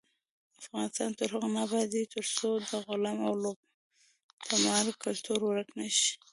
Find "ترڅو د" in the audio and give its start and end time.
2.13-2.71